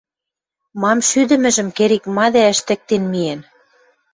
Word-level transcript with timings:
Мам 0.81 0.99
шӱдӹмӹжӹм 1.09 1.69
керек-ма 1.77 2.25
дӓ 2.33 2.43
ӹштӹктен 2.53 3.03
миэн. 3.11 3.41